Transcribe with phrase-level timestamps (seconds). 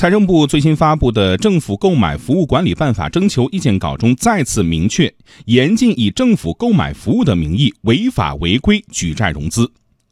[0.00, 9.70] 财政部最新发布的《政府购买服务管理办法》征求意见稿中再次明确，严禁以政府购买服务的名义违法违规举债融资。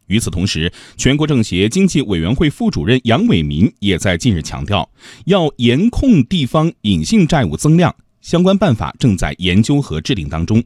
[0.09, 4.87] 与此同时，全国政协经济委员会副主任杨伟民也在近日强调，
[5.25, 10.63] 要严控地方隐性债务增量，相关办法正在研究和制定当中。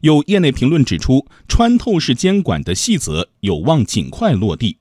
[0.00, 4.78] 有业内评论指出，穿透式监管的细则有望尽快落地。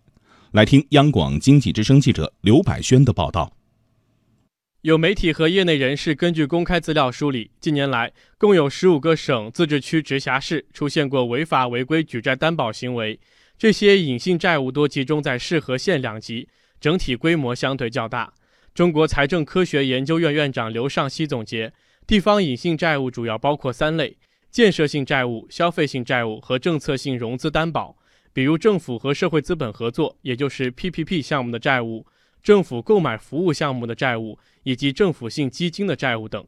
[0.53, 3.51] 来听央广经济之声记者刘百轩的报道。
[4.83, 13.17] 有媒体和业内人士根据公开资料梳理，近年来共有十五个省、自治区、直辖市出现过违法违规举债担保行为。
[13.57, 16.49] 这些隐性债务多集中在市和县两级，
[16.81, 18.33] 整体规模相对较大。
[18.73, 21.71] 中国财政科学研究院院长刘尚希总结，
[22.05, 24.17] 地方隐性债务主要包括三类：
[24.51, 27.95] 建设性债务、消费性债务和政策性融资担保。
[28.33, 32.05] 比如政府和社会资本合作，也就是 PPP 项目的债务；
[32.43, 36.45] 政府购买服务项目的债务，以及政府性基金的债务等。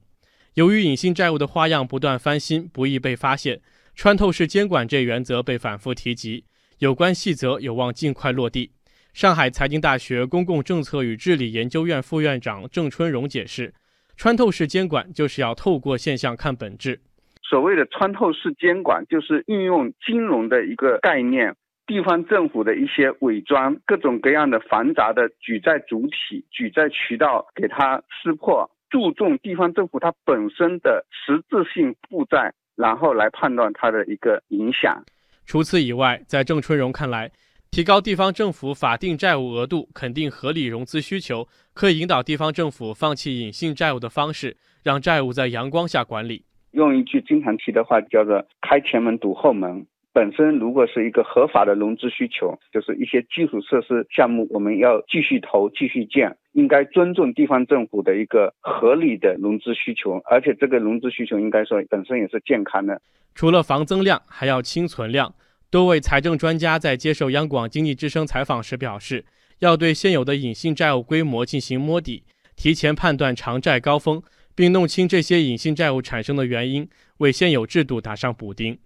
[0.56, 3.62] 由于隐性债务的花样不断翻新，不易被发现，
[3.96, 6.44] 穿透式监管这原则被反复提及。
[6.80, 8.74] 有关细则有望尽快落地。
[9.14, 13.74] 上海财经大学公共政策与治理研究院副院长郑春荣解释
[14.18, 17.00] ：“穿透式监管就是要透过现象看本质。
[17.42, 21.56] 所谓的穿透式监管，就是运用金融的一个概念，
[21.88, 35.04] 地方政府的一些伪装、各种各样的繁杂的举债主体、举债渠道，给它撕破，注重地方政府它本身的实质性负债，然后来判断它的一个影响。”
[35.46, 37.32] 除此以外，在郑春荣看来，
[37.70, 46.44] 提高地方政府法定债务额度，肯定合理融资需求，可以引导地方政府放弃隐性债务的方式，让债务在阳光下管理。
[46.72, 49.86] 用一句经常提的话，叫做“开前门，堵后门”。
[50.16, 63.02] 本身如果是一个合法的融资需求，就是一些基础设施项目，我们要继续投、继续建，应该尊重地方政府的一个合理的融资需求，而且这个融资需求应该说本身也是健康的。
[63.34, 65.36] 除了防增量，还要清存量。
[65.70, 69.26] 多位财政专家在接受央广经济之声采访时表示，
[69.60, 72.24] 要对现有的隐性债务规模进行摸底，
[72.56, 74.24] 提前判断偿债高峰，
[74.56, 76.88] 并弄清这些隐性债务产生的原因，
[77.18, 78.78] 为现有制度打上补丁。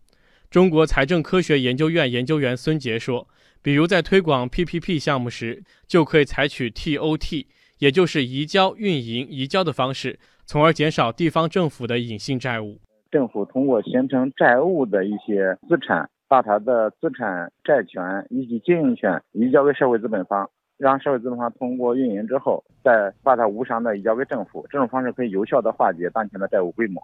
[0.49, 3.27] 中国财政科学研究院研究员孙杰说
[3.61, 7.45] ：“比如在推广 PPP 项目时，就可以采取 TOT，
[7.77, 10.17] 也就是移交、运营、移交的方式，
[10.47, 12.79] 从而减少地方政府的隐性债务。
[13.11, 20.49] 政府通过形成债务的一些资产，把它的资产、债权以及经营权移交给社会资本方，
[20.79, 24.65] 让社会资本方通过运营之后，再把它无偿的移交给政府。
[24.71, 26.99] 这种方式可以有效的化解当前的债务规模。”